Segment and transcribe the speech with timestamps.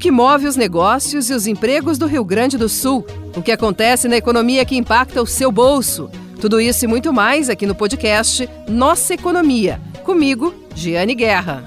[0.00, 3.04] que move os negócios e os empregos do Rio Grande do Sul,
[3.36, 6.10] o que acontece na economia que impacta o seu bolso.
[6.40, 9.78] Tudo isso e muito mais aqui no podcast Nossa Economia.
[10.02, 11.62] Comigo, Giane Guerra.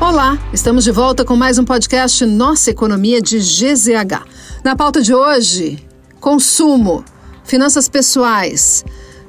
[0.00, 4.24] Olá, estamos de volta com mais um podcast Nossa Economia de GZH.
[4.64, 5.86] Na pauta de hoje,
[6.18, 7.04] consumo,
[7.44, 8.82] finanças pessoais.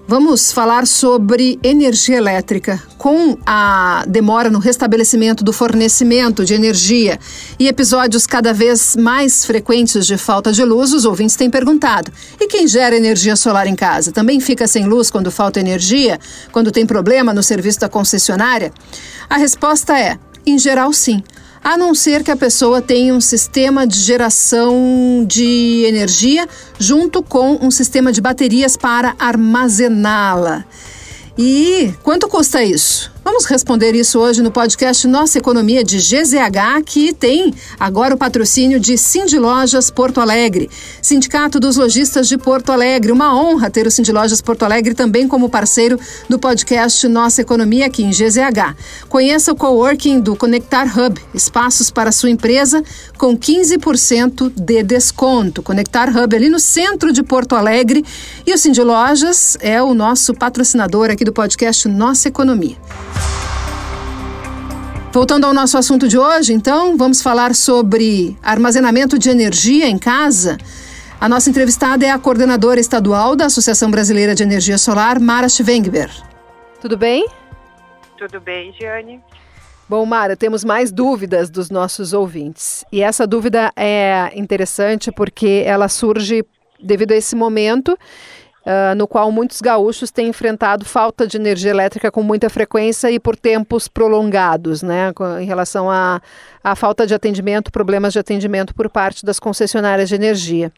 [0.05, 2.81] Vamos falar sobre energia elétrica.
[2.97, 7.17] Com a demora no restabelecimento do fornecimento de energia
[7.57, 12.47] e episódios cada vez mais frequentes de falta de luz, os ouvintes têm perguntado: e
[12.47, 14.11] quem gera energia solar em casa?
[14.11, 16.19] Também fica sem luz quando falta energia?
[16.51, 18.73] Quando tem problema no serviço da concessionária?
[19.29, 21.23] A resposta é: em geral, sim.
[21.63, 26.45] A não ser que a pessoa tenha um sistema de geração de energia
[26.77, 30.65] junto com um sistema de baterias para armazená-la.
[31.37, 33.12] E quanto custa isso?
[33.23, 38.81] Vamos responder isso hoje no podcast Nossa Economia de GZH, que tem agora o patrocínio
[38.81, 40.69] de Cindy Lojas Porto Alegre,
[41.01, 43.13] Sindicato dos Lojistas de Porto Alegre.
[43.13, 45.97] Uma honra ter o Cindy Lojas Porto Alegre também como parceiro
[46.27, 48.75] do podcast Nossa Economia aqui em GZH.
[49.07, 52.83] Conheça o coworking do Conectar Hub, espaços para sua empresa
[53.17, 55.63] com 15% de desconto.
[55.63, 58.03] Conectar Hub ali no centro de Porto Alegre
[58.45, 62.75] e o Cindy Lojas é o nosso patrocinador aqui do podcast Nossa Economia.
[65.11, 70.57] Voltando ao nosso assunto de hoje, então, vamos falar sobre armazenamento de energia em casa.
[71.21, 76.09] A nossa entrevistada é a coordenadora estadual da Associação Brasileira de Energia Solar, Mara Schwengber.
[76.81, 77.27] Tudo bem?
[78.17, 79.21] Tudo bem, Giane.
[79.87, 82.83] Bom, Mara, temos mais dúvidas dos nossos ouvintes.
[82.91, 86.43] E essa dúvida é interessante porque ela surge
[86.81, 87.95] devido a esse momento
[88.65, 93.19] uh, no qual muitos gaúchos têm enfrentado falta de energia elétrica com muita frequência e
[93.19, 96.21] por tempos prolongados, né, em relação à,
[96.63, 100.71] à falta de atendimento, problemas de atendimento por parte das concessionárias de energia.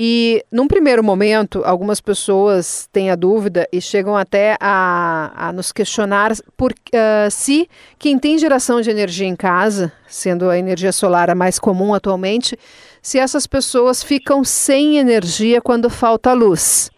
[0.00, 5.72] E, num primeiro momento, algumas pessoas têm a dúvida e chegam até a, a nos
[5.72, 7.68] questionar por, uh, se
[7.98, 12.56] quem tem geração de energia em casa, sendo a energia solar a mais comum atualmente,
[13.02, 16.92] se essas pessoas ficam sem energia quando falta luz.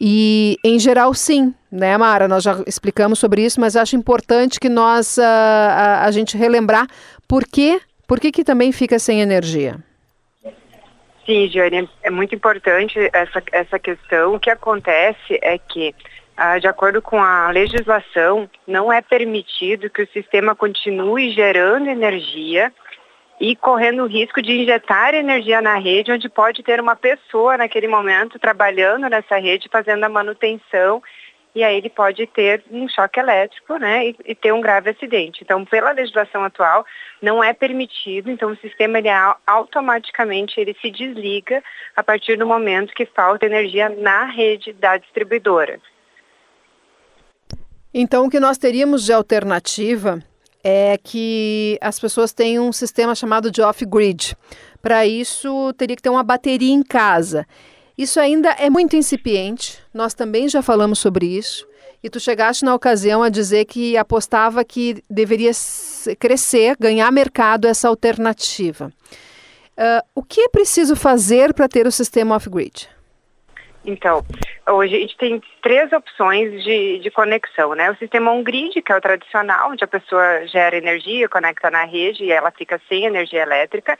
[0.00, 2.26] E, em geral, sim, né, Mara?
[2.26, 6.86] Nós já explicamos sobre isso, mas acho importante que nós, uh, a, a, gente relembrar
[7.28, 7.78] por quê,
[8.08, 9.76] por que, que também fica sem energia.
[11.26, 14.34] Sim, Giane, é muito importante essa, essa questão.
[14.34, 15.94] O que acontece é que,
[16.38, 22.72] uh, de acordo com a legislação, não é permitido que o sistema continue gerando energia
[23.40, 27.88] e correndo o risco de injetar energia na rede, onde pode ter uma pessoa naquele
[27.88, 31.02] momento trabalhando nessa rede, fazendo a manutenção,
[31.54, 35.42] e aí ele pode ter um choque elétrico né, e, e ter um grave acidente.
[35.42, 36.84] Então, pela legislação atual,
[37.20, 39.08] não é permitido, então o sistema ele
[39.46, 41.64] automaticamente ele se desliga
[41.96, 45.80] a partir do momento que falta energia na rede da distribuidora.
[47.92, 50.22] Então, o que nós teríamos de alternativa
[50.62, 54.36] é que as pessoas têm um sistema chamado de off-grid.
[54.82, 57.46] Para isso, teria que ter uma bateria em casa.
[57.96, 61.66] Isso ainda é muito incipiente, nós também já falamos sobre isso.
[62.02, 65.50] E tu chegaste na ocasião a dizer que apostava que deveria
[66.18, 68.90] crescer, ganhar mercado essa alternativa.
[69.76, 72.88] Uh, o que é preciso fazer para ter o sistema off-grid?
[73.84, 74.24] Então,
[74.68, 77.90] hoje a gente tem três opções de, de conexão, né?
[77.90, 82.24] O sistema on-grid, que é o tradicional, onde a pessoa gera energia, conecta na rede
[82.24, 83.98] e ela fica sem energia elétrica.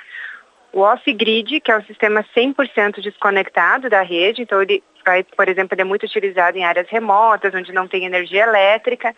[0.72, 5.74] O off-grid, que é um sistema 100% desconectado da rede, então ele vai, por exemplo,
[5.74, 9.14] ele é muito utilizado em áreas remotas, onde não tem energia elétrica,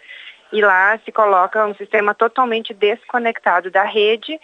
[0.52, 4.38] e lá se coloca um sistema totalmente desconectado da rede,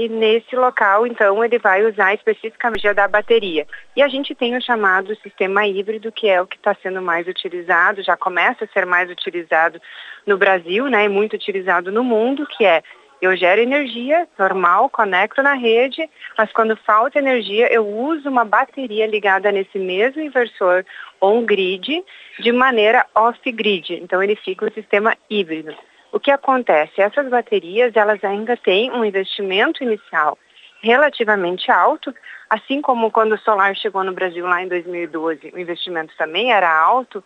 [0.00, 3.66] e nesse local, então, ele vai usar especificamente da bateria.
[3.94, 7.28] E a gente tem o chamado sistema híbrido, que é o que está sendo mais
[7.28, 9.78] utilizado, já começa a ser mais utilizado
[10.26, 12.82] no Brasil, né, e muito utilizado no mundo, que é
[13.20, 16.08] eu gero energia normal, conecto na rede,
[16.38, 20.82] mas quando falta energia, eu uso uma bateria ligada nesse mesmo inversor
[21.20, 22.02] on-grid
[22.38, 24.00] de maneira off-grid.
[24.02, 25.76] Então, ele fica um sistema híbrido.
[26.12, 27.00] O que acontece?
[27.00, 30.36] Essas baterias, elas ainda têm um investimento inicial
[30.82, 32.12] relativamente alto,
[32.48, 36.70] assim como quando o solar chegou no Brasil lá em 2012, o investimento também era
[36.70, 37.22] alto,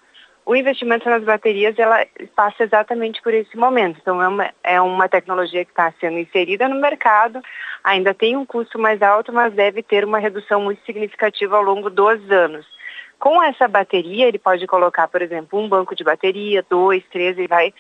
[0.47, 2.05] o investimento nas baterias ela
[2.37, 3.99] passa exatamente por esse momento.
[4.01, 7.41] Então é uma, é uma tecnologia que está sendo inserida no mercado,
[7.83, 11.89] ainda tem um custo mais alto, mas deve ter uma redução muito significativa ao longo
[11.89, 12.67] dos anos.
[13.19, 17.47] Com essa bateria, ele pode colocar, por exemplo, um banco de bateria, dois, três, e
[17.47, 17.73] vai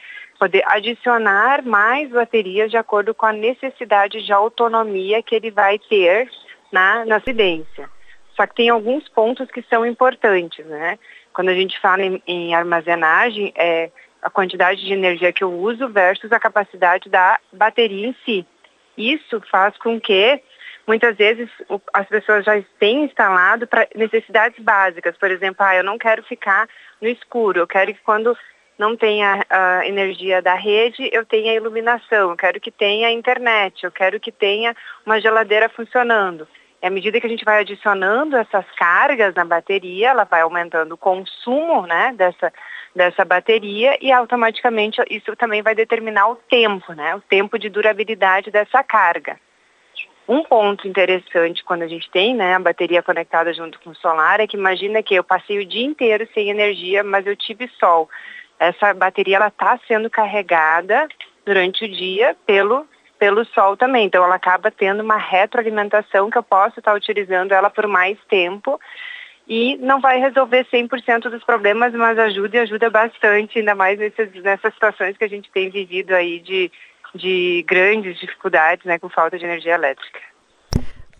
[0.44, 6.29] poder adicionar mais baterias de acordo com a necessidade de autonomia que ele vai ter
[6.70, 7.88] na, na residência.
[8.37, 10.99] Só que tem alguns pontos que são importantes, né?
[11.32, 15.88] Quando a gente fala em, em armazenagem, é a quantidade de energia que eu uso
[15.88, 18.46] versus a capacidade da bateria em si.
[18.99, 20.43] Isso faz com que
[20.87, 21.49] muitas vezes
[21.91, 25.17] as pessoas já têm instalado para necessidades básicas.
[25.17, 26.69] Por exemplo, ah, eu não quero ficar
[27.00, 28.37] no escuro, eu quero que quando
[28.78, 33.90] não tenha a energia da rede, eu tenha iluminação, eu quero que tenha internet, eu
[33.90, 34.74] quero que tenha
[35.06, 36.46] uma geladeira funcionando.
[36.82, 40.92] E à medida que a gente vai adicionando essas cargas na bateria, ela vai aumentando
[40.92, 42.52] o consumo né, dessa,
[42.94, 48.50] dessa bateria e automaticamente isso também vai determinar o tempo, né, o tempo de durabilidade
[48.50, 49.38] dessa carga.
[50.26, 54.40] Um ponto interessante quando a gente tem né, a bateria conectada junto com o solar
[54.40, 58.08] é que imagina que eu passei o dia inteiro sem energia, mas eu tive sol.
[58.66, 61.08] Essa bateria ela está sendo carregada
[61.44, 62.87] durante o dia pelo
[63.19, 64.06] pelo sol também.
[64.06, 68.78] Então ela acaba tendo uma retroalimentação que eu posso estar utilizando ela por mais tempo
[69.49, 74.32] e não vai resolver 100% dos problemas, mas ajuda e ajuda bastante, ainda mais nessas,
[74.43, 76.70] nessas situações que a gente tem vivido aí de
[77.14, 80.19] de grandes dificuldades né, com falta de energia elétrica.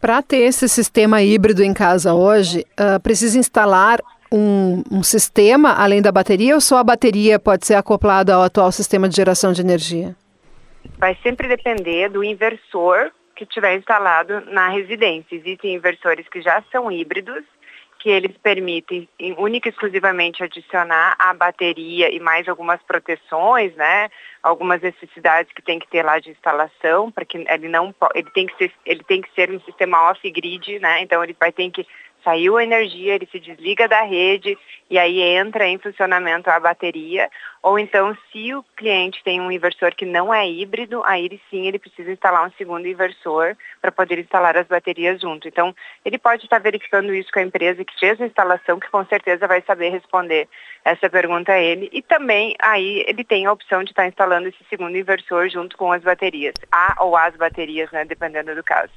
[0.00, 4.00] Para ter esse sistema híbrido em casa hoje, uh, precisa instalar
[4.34, 8.72] um, um, sistema além da bateria ou só a bateria pode ser acoplada ao atual
[8.72, 10.16] sistema de geração de energia?
[10.98, 15.36] Vai sempre depender do inversor que tiver instalado na residência.
[15.36, 17.44] Existem inversores que já são híbridos
[18.04, 19.08] que eles permitem
[19.38, 24.10] única e exclusivamente adicionar a bateria e mais algumas proteções, né?
[24.42, 28.46] Algumas necessidades que tem que ter lá de instalação, para que ele não ele tem
[28.46, 31.00] que ser ele tem que ser um sistema off grid, né?
[31.00, 31.87] Então ele vai ter que
[32.25, 34.59] saiu a energia, ele se desliga da rede
[34.91, 37.31] e aí entra em funcionamento a bateria.
[37.62, 41.79] Ou então, se o cliente tem um inversor que não é híbrido, aí sim ele
[41.79, 45.49] precisa instalar um segundo inversor para poder instalar as baterias junto.
[45.49, 45.75] Então,
[46.05, 49.47] ele pode estar verificando isso com a empresa que fez a instalação, que com certeza
[49.47, 50.49] vai saber responder
[50.85, 51.88] essa pergunta a ele.
[51.93, 55.93] E também aí ele tem a opção de estar instalando esse segundo inversor junto com
[55.93, 58.93] as baterias, a ou as baterias, né, dependendo do caso.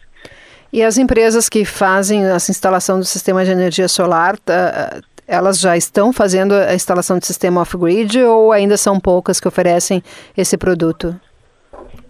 [0.71, 5.75] E as empresas que fazem essa instalação do sistema de energia solar, tá, elas já
[5.75, 10.01] estão fazendo a instalação de sistema off-grid ou ainda são poucas que oferecem
[10.37, 11.19] esse produto?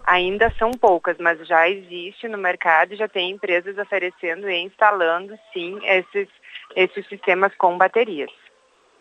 [0.06, 5.78] Ainda são poucas, mas já existe no mercado, já tem empresas oferecendo e instalando, sim,
[5.84, 6.28] esses,
[6.74, 8.30] esses sistemas com baterias.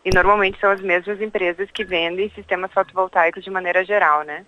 [0.03, 4.45] E normalmente são as mesmas empresas que vendem sistemas fotovoltaicos de maneira geral, né?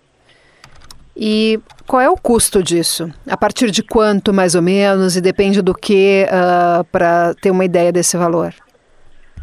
[1.16, 3.12] E qual é o custo disso?
[3.28, 7.64] A partir de quanto, mais ou menos, e depende do que, uh, para ter uma
[7.64, 8.54] ideia desse valor?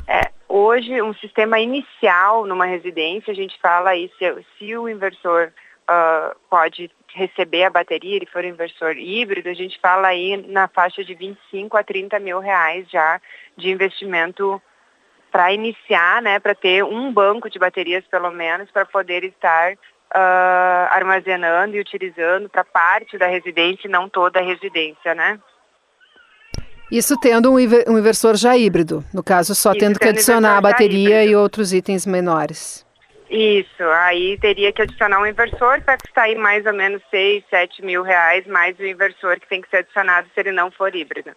[0.08, 5.52] É, hoje, um sistema inicial numa residência, a gente fala aí se, se o inversor
[5.90, 10.68] uh, pode receber a bateria, ele for um inversor híbrido, a gente fala aí na
[10.68, 13.20] faixa de 25 a 30 mil reais já
[13.58, 14.62] de investimento
[15.32, 19.76] para iniciar, né, para ter um banco de baterias pelo menos, para poder estar
[20.14, 25.40] uh, armazenando e utilizando para parte da residência e não toda a residência, né?
[26.92, 31.26] Isso tendo um, inversor já híbrido, no caso só Isso tendo que adicionar a bateria
[31.26, 32.86] e outros itens menores.
[33.30, 37.84] Isso, aí teria que adicionar um inversor para custar aí mais ou menos 6, 7
[37.84, 41.32] mil reais, mais o inversor que tem que ser adicionado se ele não for híbrido.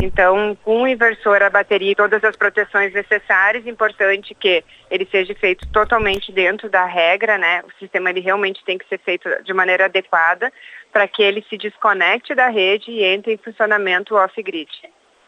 [0.00, 5.34] Então, com o inversor, a bateria e todas as proteções necessárias, importante que ele seja
[5.34, 7.62] feito totalmente dentro da regra, né?
[7.66, 10.52] O sistema ele realmente tem que ser feito de maneira adequada
[10.92, 14.70] para que ele se desconecte da rede e entre em funcionamento off-grid.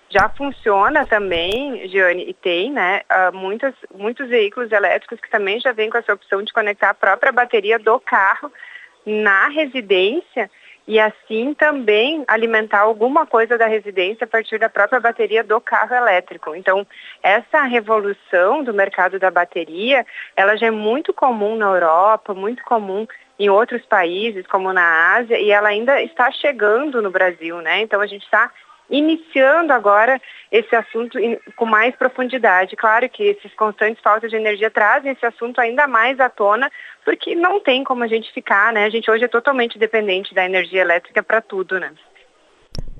[0.08, 5.72] Já funciona também, Giane, e tem, né, uh, muitas, muitos veículos elétricos que também já
[5.72, 8.52] vêm com essa opção de conectar a própria bateria do carro
[9.06, 10.50] na residência
[10.86, 15.94] e assim também alimentar alguma coisa da residência a partir da própria bateria do carro
[15.94, 16.54] elétrico.
[16.54, 16.86] Então,
[17.22, 20.04] essa revolução do mercado da bateria,
[20.36, 23.06] ela já é muito comum na Europa, muito comum
[23.38, 27.80] em outros países, como na Ásia, e ela ainda está chegando no Brasil, né?
[27.80, 28.50] Então, a gente está
[28.90, 30.20] iniciando agora
[30.50, 31.16] esse assunto
[31.56, 32.76] com mais profundidade.
[32.76, 36.70] Claro que esses constantes faltas de energia trazem esse assunto ainda mais à tona,
[37.04, 38.84] porque não tem como a gente ficar, né?
[38.84, 41.92] A gente hoje é totalmente dependente da energia elétrica para tudo, né?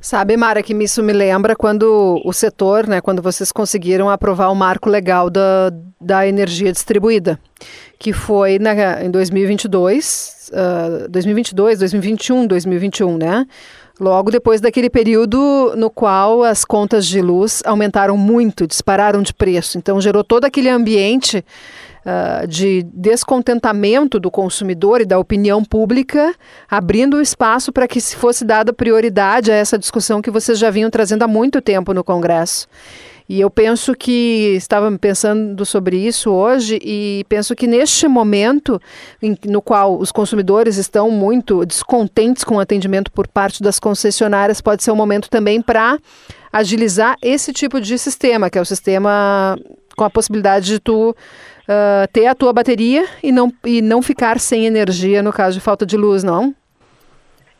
[0.03, 4.55] Sabe, Mara, que isso me lembra quando o setor, né, quando vocês conseguiram aprovar o
[4.55, 5.71] marco legal da,
[6.01, 7.39] da energia distribuída,
[7.99, 13.47] que foi na, em 2022, uh, 2022, 2021, 2021, né?
[14.01, 19.77] Logo depois daquele período no qual as contas de luz aumentaram muito, dispararam de preço.
[19.77, 21.45] Então gerou todo aquele ambiente
[22.05, 26.35] uh, de descontentamento do consumidor e da opinião pública,
[26.71, 30.91] abrindo espaço para que se fosse dada prioridade a essa discussão que vocês já vinham
[30.91, 32.69] trazendo há muito tempo no Congresso.
[33.31, 38.83] E eu penso que estava pensando sobre isso hoje e penso que neste momento
[39.23, 44.61] em, no qual os consumidores estão muito descontentes com o atendimento por parte das concessionárias,
[44.61, 45.97] pode ser um momento também para
[46.53, 49.57] agilizar esse tipo de sistema, que é o sistema
[49.97, 51.15] com a possibilidade de tu
[51.63, 55.65] uh, ter a tua bateria e não, e não ficar sem energia no caso de
[55.65, 56.55] falta de luz, não?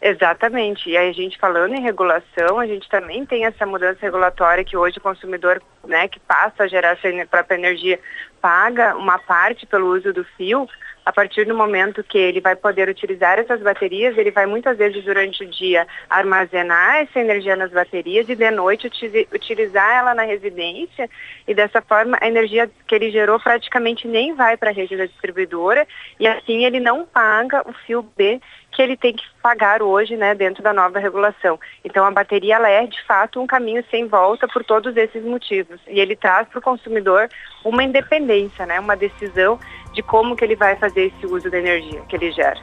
[0.03, 0.89] Exatamente.
[0.89, 4.77] E aí a gente falando em regulação, a gente também tem essa mudança regulatória que
[4.77, 8.01] hoje o consumidor, né, que passa a gerar sua própria energia,
[8.41, 10.67] paga uma parte pelo uso do fio.
[11.05, 15.03] A partir do momento que ele vai poder utilizar essas baterias, ele vai muitas vezes
[15.05, 18.91] durante o dia armazenar essa energia nas baterias e de noite
[19.33, 21.09] utilizar ela na residência
[21.49, 25.07] e dessa forma a energia que ele gerou praticamente nem vai para a rede da
[25.07, 25.87] distribuidora
[26.19, 28.41] e assim ele não paga o fio B
[28.73, 31.59] que ele tem que pagar hoje, né, dentro da nova regulação.
[31.85, 35.81] Então a bateria ela é de fato um caminho sem volta por todos esses motivos
[35.89, 37.29] e ele traz para o consumidor
[37.65, 39.59] uma independência, né, uma decisão
[39.93, 42.61] de como que ele vai fazer esse uso da energia que ele gera.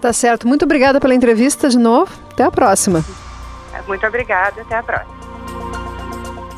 [0.00, 0.46] Tá certo.
[0.46, 2.12] Muito obrigada pela entrevista de novo.
[2.30, 3.04] Até a próxima.
[3.86, 4.60] Muito obrigada.
[4.62, 5.13] Até a próxima.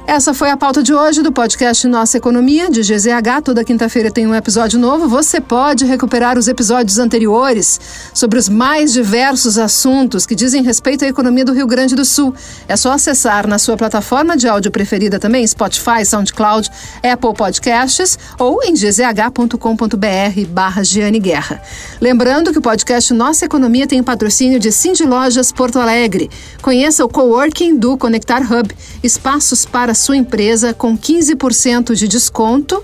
[0.08, 3.42] Essa foi a pauta de hoje do podcast Nossa Economia, de GZH.
[3.42, 5.08] Toda quinta-feira tem um episódio novo.
[5.08, 7.80] Você pode recuperar os episódios anteriores
[8.14, 12.32] sobre os mais diversos assuntos que dizem respeito à economia do Rio Grande do Sul.
[12.68, 16.70] É só acessar na sua plataforma de áudio preferida também, Spotify, SoundCloud,
[17.02, 21.60] Apple Podcasts ou em gzh.com.br barra Giane Guerra.
[22.00, 26.30] Lembrando que o podcast Nossa Economia tem patrocínio de Cindy Lojas Porto Alegre.
[26.62, 28.72] Conheça o coworking do Conectar Hub,
[29.02, 32.82] espaços para sua empresa com 15% de desconto.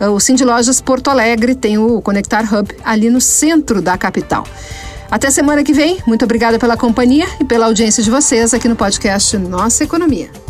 [0.00, 4.44] O Cindy Lojas Porto Alegre tem o Conectar Hub ali no centro da capital.
[5.10, 5.98] Até semana que vem.
[6.06, 10.43] Muito obrigada pela companhia e pela audiência de vocês aqui no podcast Nossa Economia.